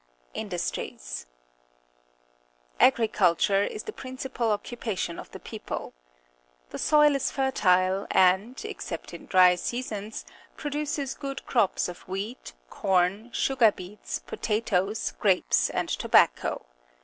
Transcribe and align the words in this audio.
Industries.— 0.33 1.27
Agriculture 2.89 3.61
is 3.63 3.83
the 3.83 3.93
principal 3.93 4.49
occupation 4.49 5.19
of 5.19 5.29
the 5.29 5.37
people. 5.39 5.93
The 6.71 6.79
soil 6.79 7.15
is 7.15 7.29
fertile, 7.29 8.07
and, 8.09 8.59
except 8.65 9.13
in 9.13 9.27
dry 9.27 9.53
seasons, 9.53 10.25
produces 10.57 11.13
good 11.13 11.45
crops 11.45 11.87
of 11.87 11.99
wheat, 12.09 12.53
corn, 12.71 13.31
sugar 13.31 13.71
beets, 13.71 14.17
potatoes, 14.17 15.13
grapes, 15.19 15.69
and 15.69 15.87
tobacco. 15.87 16.65